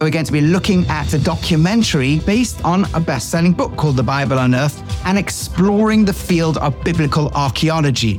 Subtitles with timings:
[0.00, 3.96] We're going to be looking at a documentary based on a best selling book called
[3.96, 8.18] The Bible Unearthed and exploring the field of biblical archaeology.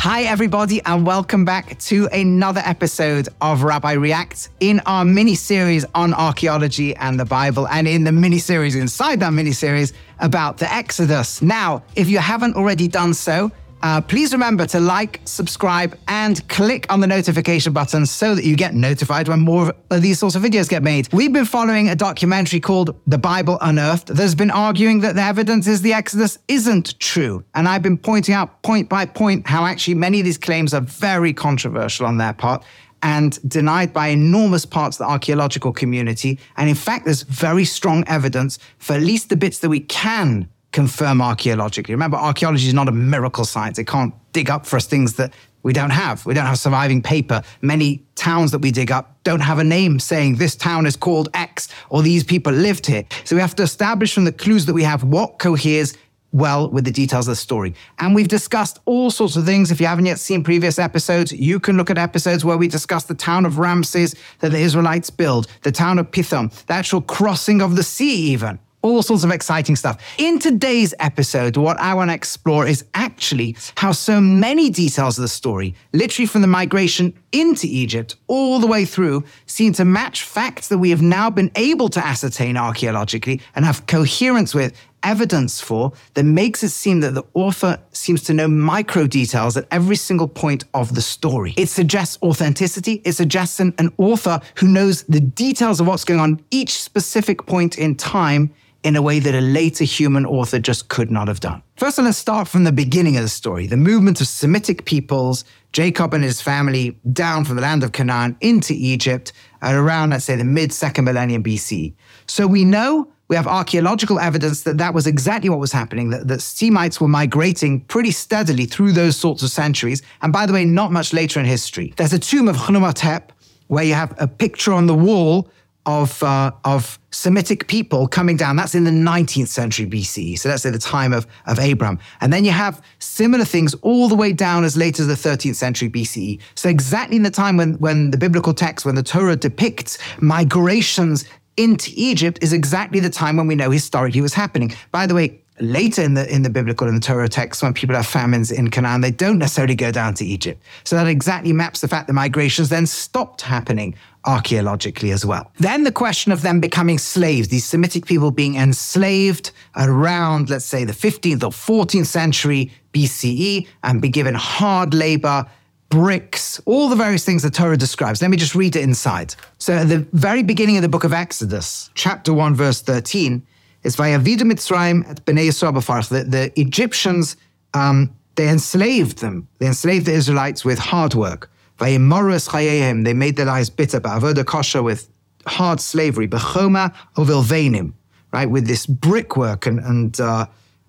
[0.00, 5.84] Hi, everybody, and welcome back to another episode of Rabbi Reacts in our mini series
[5.94, 10.58] on archaeology and the Bible, and in the mini series inside that mini series about
[10.58, 11.40] the Exodus.
[11.40, 13.52] Now, if you haven't already done so,
[13.82, 18.56] uh, please remember to like, subscribe, and click on the notification button so that you
[18.56, 21.08] get notified when more of these sorts of videos get made.
[21.12, 25.66] We've been following a documentary called The Bible Unearthed that's been arguing that the evidence
[25.66, 27.44] is the Exodus isn't true.
[27.54, 30.80] And I've been pointing out point by point how actually many of these claims are
[30.80, 32.64] very controversial on their part
[33.02, 36.38] and denied by enormous parts of the archaeological community.
[36.56, 40.48] And in fact, there's very strong evidence for at least the bits that we can
[40.72, 41.94] confirm archaeologically.
[41.94, 43.78] Remember, archaeology is not a miracle science.
[43.78, 45.32] It can't dig up for us things that
[45.62, 46.24] we don't have.
[46.24, 47.42] We don't have surviving paper.
[47.60, 51.28] Many towns that we dig up don't have a name saying this town is called
[51.34, 53.04] X or these people lived here.
[53.24, 55.96] So we have to establish from the clues that we have what coheres
[56.30, 57.74] well with the details of the story.
[57.98, 59.70] And we've discussed all sorts of things.
[59.70, 63.04] If you haven't yet seen previous episodes, you can look at episodes where we discuss
[63.04, 67.62] the town of Ramses that the Israelites build, the town of Pithom, the actual crossing
[67.62, 70.02] of the sea, even all sorts of exciting stuff.
[70.18, 75.22] In today's episode, what I want to explore is actually how so many details of
[75.22, 80.22] the story, literally from the migration into Egypt all the way through, seem to match
[80.22, 85.60] facts that we have now been able to ascertain archaeologically and have coherence with evidence
[85.60, 89.96] for that makes it seem that the author seems to know micro details at every
[89.96, 91.54] single point of the story.
[91.56, 93.02] It suggests authenticity.
[93.04, 97.46] It suggests an, an author who knows the details of what's going on each specific
[97.46, 98.52] point in time
[98.88, 101.62] in a way that a later human author just could not have done.
[101.76, 106.14] First, let's start from the beginning of the story the movement of Semitic peoples, Jacob
[106.14, 110.36] and his family down from the land of Canaan into Egypt at around, let's say,
[110.36, 111.94] the mid second millennium BC.
[112.26, 116.26] So we know we have archaeological evidence that that was exactly what was happening, that,
[116.28, 120.00] that Semites were migrating pretty steadily through those sorts of centuries.
[120.22, 121.92] And by the way, not much later in history.
[121.98, 123.28] There's a tomb of Khnumhotep
[123.66, 125.50] where you have a picture on the wall
[125.88, 128.56] of, uh, of Semitic people coming down.
[128.56, 130.38] That's in the 19th century BCE.
[130.38, 131.98] So that's at the time of, of Abraham.
[132.20, 135.54] And then you have similar things all the way down as late as the 13th
[135.54, 136.40] century BCE.
[136.54, 141.24] So exactly in the time when, when the biblical text, when the Torah depicts migrations
[141.56, 144.74] into Egypt is exactly the time when we know historically was happening.
[144.92, 147.96] By the way, later in the in the biblical and the Torah texts, when people
[147.96, 150.62] have famines in Canaan, they don't necessarily go down to Egypt.
[150.84, 155.50] So that exactly maps the fact that migrations then stopped happening archaeologically as well.
[155.58, 160.84] Then the question of them becoming slaves, these Semitic people being enslaved around, let's say,
[160.84, 165.46] the 15th or 14th century BCE and be given hard labor,
[165.88, 168.20] bricks, all the various things the Torah describes.
[168.20, 169.34] Let me just read it inside.
[169.58, 173.46] So at the very beginning of the book of Exodus, chapter 1, verse 13,
[173.82, 177.36] is Vayavidu Mitzrayim at Bnei Yisrael the, the Egyptians,
[177.74, 179.48] um, they enslaved them.
[179.58, 181.50] They enslaved the Israelites with hard work.
[181.78, 184.00] Vayimorus chayehim, they made their lives bitter.
[184.00, 185.08] Ba'avoda kosher with
[185.46, 186.28] hard slavery.
[186.28, 187.92] Bechoma ovilvenim,
[188.32, 190.46] right, with this brickwork and and uh,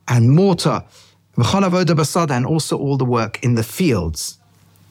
[0.08, 0.84] and mortar.
[1.38, 4.38] V'chol basada, and also all the work in the fields.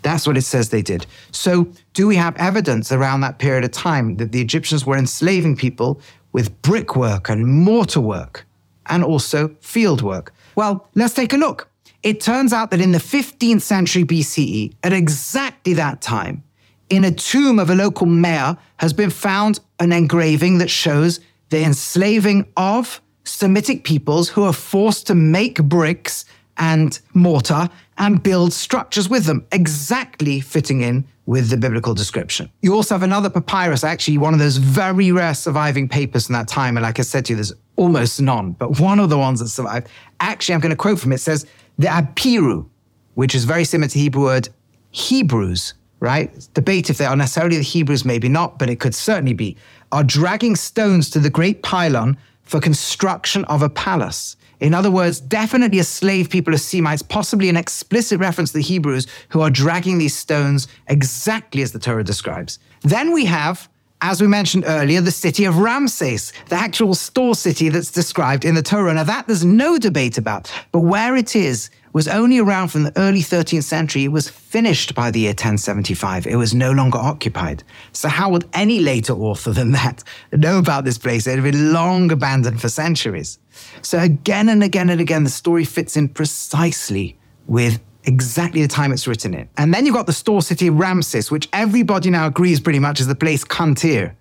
[0.02, 1.06] That's what it says they did.
[1.32, 5.56] So, do we have evidence around that period of time that the Egyptians were enslaving
[5.56, 6.00] people
[6.38, 8.46] with brickwork and mortar work
[8.86, 10.32] and also field work?
[10.54, 11.68] Well, let's take a look.
[12.04, 16.44] It turns out that in the 15th century BCE, at exactly that time,
[16.90, 21.18] in a tomb of a local mayor has been found an engraving that shows
[21.50, 26.24] the enslaving of Semitic peoples who are forced to make bricks
[26.56, 27.68] and mortar
[27.98, 32.50] and build structures with them, exactly fitting in with the biblical description.
[32.62, 36.48] You also have another papyrus, actually, one of those very rare surviving papers from that
[36.48, 36.78] time.
[36.78, 39.48] And like I said to you, there's almost none, but one of the ones that
[39.48, 39.88] survived.
[40.20, 41.16] Actually, I'm going to quote from it.
[41.16, 41.44] it says,
[41.76, 42.66] the Apiru,
[43.12, 44.48] which is very similar to the Hebrew word
[44.92, 46.32] Hebrews, right?
[46.34, 49.54] It's debate if they are necessarily the Hebrews, maybe not, but it could certainly be,
[49.92, 52.16] are dragging stones to the great pylon
[52.48, 54.36] for construction of a palace.
[54.58, 58.62] In other words, definitely a slave people of Semites, possibly an explicit reference to the
[58.62, 62.58] Hebrews who are dragging these stones exactly as the Torah describes.
[62.82, 63.68] Then we have,
[64.00, 68.56] as we mentioned earlier, the city of Ramses, the actual store city that's described in
[68.56, 68.94] the Torah.
[68.94, 72.98] Now, that there's no debate about, but where it is was only around from the
[72.98, 74.04] early 13th century.
[74.04, 76.26] It was finished by the year 1075.
[76.26, 77.64] It was no longer occupied.
[77.92, 81.26] So, how would any later author than that know about this place?
[81.26, 83.38] It had been long abandoned for centuries.
[83.82, 88.92] So, again and again and again, the story fits in precisely with exactly the time
[88.92, 89.48] it's written in.
[89.56, 93.00] And then you've got the store city of Ramses, which everybody now agrees pretty much
[93.00, 94.14] is the place Qantir.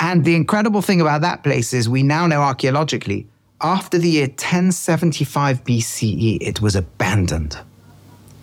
[0.00, 3.26] And the incredible thing about that place is we now know archaeologically,
[3.60, 7.58] after the year 1075 BCE, it was abandoned.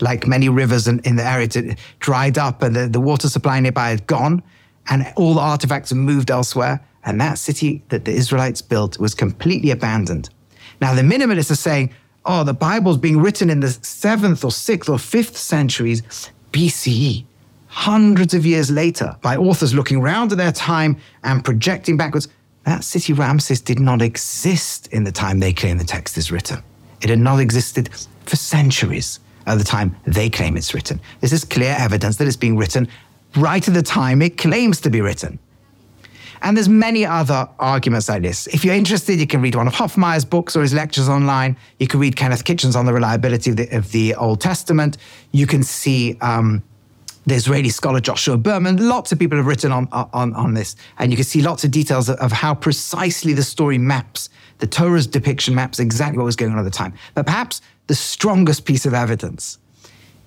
[0.01, 3.59] Like many rivers in, in the area, it dried up and the, the water supply
[3.59, 4.43] nearby had gone,
[4.89, 6.85] and all the artifacts moved elsewhere.
[7.05, 10.29] And that city that the Israelites built was completely abandoned.
[10.81, 11.93] Now, the minimalists are saying,
[12.25, 16.01] oh, the Bible's being written in the seventh or sixth or fifth centuries
[16.51, 17.25] BCE
[17.67, 22.27] hundreds of years later by authors looking round at their time and projecting backwards.
[22.65, 26.63] That city Ramses did not exist in the time they claim the text is written.
[27.01, 27.89] It had not existed
[28.25, 30.99] for centuries at the time they claim it's written.
[31.21, 32.87] This is clear evidence that it's being written
[33.35, 35.37] right at the time it claims to be written.
[36.41, 38.47] And there's many other arguments like this.
[38.47, 41.57] If you're interested, you can read one of Hoffmeier's books or his lectures online.
[41.79, 44.97] You can read Kenneth Kitchen's on the reliability of the, of the Old Testament.
[45.31, 46.63] You can see um,
[47.25, 48.87] the Israeli scholar Joshua Berman.
[48.87, 51.71] Lots of people have written on, on, on this, and you can see lots of
[51.71, 54.29] details of, how precisely the story maps,
[54.59, 56.93] the Torah's depiction maps exactly what was going on at the time.
[57.13, 59.59] But perhaps the strongest piece of evidence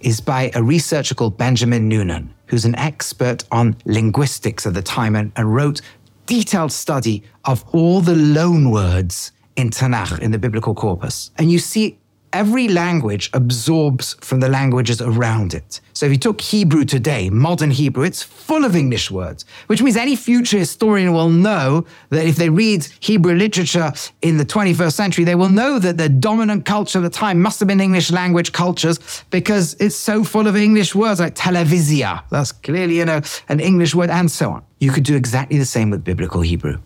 [0.00, 5.16] is by a researcher called Benjamin Noonan, who's an expert on linguistics at the time
[5.16, 5.80] and, and wrote
[6.26, 11.30] detailed study of all the loan words in Tanakh, in the biblical corpus.
[11.36, 11.98] And you see
[12.32, 15.80] every language absorbs from the languages around it.
[15.92, 19.96] So if you took Hebrew today, modern Hebrew, it's full of English words, which means
[19.96, 23.92] any future historian will know that if they read Hebrew literature
[24.22, 27.58] in the 21st century, they will know that the dominant culture of the time must
[27.60, 32.22] have been English language cultures because it's so full of English words like televisia.
[32.30, 34.62] That's clearly, you know, an English word and so on.
[34.80, 36.78] You could do exactly the same with biblical Hebrew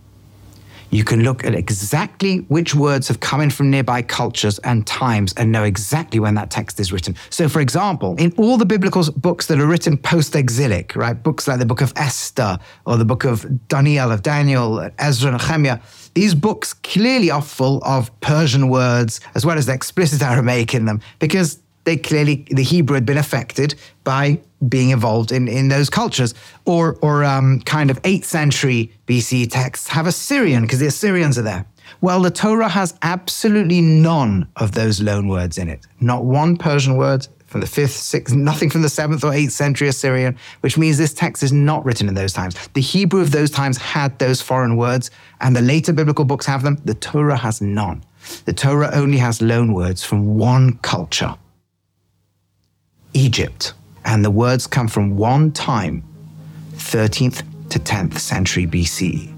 [0.93, 5.33] you can look at exactly which words have come in from nearby cultures and times
[5.39, 7.17] and know exactly when that text is written.
[7.31, 11.49] So, for example, in all the biblical books that are written post exilic, right, books
[11.49, 15.81] like the book of Esther or the book of Daniel, of Daniel, Ezra, and Nehemiah,
[16.13, 21.01] these books clearly are full of Persian words as well as explicit Aramaic in them
[21.21, 23.75] because they clearly the Hebrew had been affected
[24.05, 26.35] by being involved in, in those cultures.
[26.65, 31.43] Or or um, kind of eighth century BC texts have Assyrian because the Assyrians are
[31.43, 31.67] there.
[32.01, 35.87] Well, the Torah has absolutely none of those loan words in it.
[36.01, 39.87] Not one Persian word from the fifth, sixth, nothing from the seventh or eighth century
[39.87, 42.57] Assyrian, which means this text is not written in those times.
[42.69, 46.63] The Hebrew of those times had those foreign words, and the later biblical books have
[46.63, 46.81] them.
[46.85, 48.05] The Torah has none.
[48.47, 51.35] The Torah only has loan words from one culture.
[53.15, 53.75] Egypt,
[54.05, 56.03] and the words come from one time,
[56.75, 59.33] 13th to 10th century BC.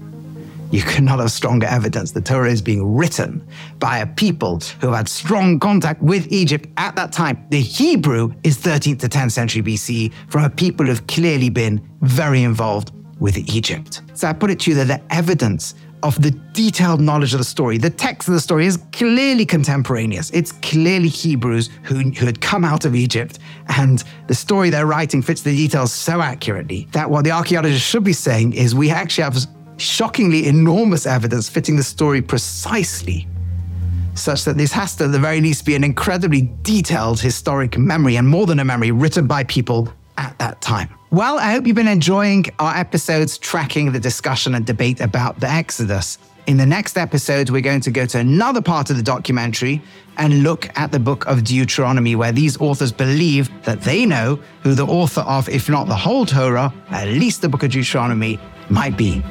[0.71, 3.47] You cannot have stronger evidence the Torah is being written
[3.79, 7.45] by a people who had strong contact with Egypt at that time.
[7.49, 12.43] The Hebrew is 13th to 10th century BC from a people who've clearly been very
[12.43, 14.01] involved with Egypt.
[14.15, 15.75] So I put it to you that the evidence
[16.05, 17.79] of the detailed knowledge of the story.
[17.79, 20.29] The text of the story is clearly contemporaneous.
[20.29, 25.23] It's clearly Hebrews who, who had come out of Egypt, and the story they're writing
[25.23, 29.23] fits the details so accurately that what the archaeologists should be saying is we actually
[29.23, 29.37] have
[29.77, 33.27] shockingly enormous evidence fitting the story precisely
[34.13, 38.15] such that this has to, at the very least, be an incredibly detailed historic memory
[38.15, 40.89] and more than a memory written by people at that time.
[41.11, 45.49] Well, I hope you've been enjoying our episodes tracking the discussion and debate about the
[45.49, 46.17] Exodus.
[46.47, 49.81] In the next episode, we're going to go to another part of the documentary
[50.17, 54.75] and look at the book of Deuteronomy, where these authors believe that they know who
[54.75, 58.95] the author of, if not the whole Torah, at least the book of Deuteronomy, might
[58.95, 59.23] be.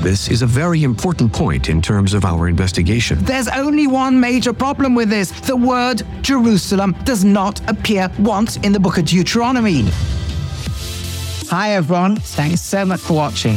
[0.00, 3.18] This is a very important point in terms of our investigation.
[3.24, 5.30] There's only one major problem with this.
[5.30, 9.84] The word Jerusalem does not appear once in the book of Deuteronomy.
[11.48, 13.56] Hi everyone, thanks so much for watching.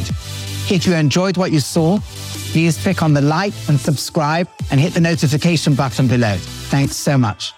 [0.70, 2.00] If you enjoyed what you saw,
[2.52, 6.36] please click on the like and subscribe and hit the notification button below.
[6.70, 7.54] Thanks so much.